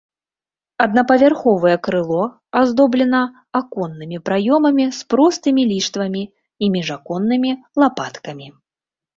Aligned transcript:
Аднапавярховае 0.85 1.73
крыло 1.87 2.23
аздоблена 2.61 3.21
аконнымі 3.61 4.17
праёмамі 4.31 4.85
з 5.01 5.05
простымі 5.15 5.63
ліштвамі 5.73 6.23
і 6.31 6.65
міжаконнымі 6.79 7.51
лапаткамі. 7.85 8.47